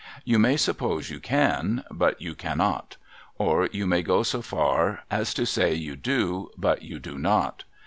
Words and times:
You 0.25 0.39
may 0.39 0.57
suppose 0.57 1.11
you 1.11 1.19
can, 1.19 1.83
but 1.91 2.19
you 2.19 2.33
cannot; 2.33 2.97
Or 3.37 3.69
you 3.71 3.85
may 3.85 4.01
go 4.01 4.23
so 4.23 4.41
far 4.41 5.03
as 5.11 5.31
to 5.35 5.45
say 5.45 5.75
you 5.75 5.95
do, 5.95 6.49
but 6.57 6.81
you 6.81 6.97
do 6.97 7.19
not. 7.19 7.65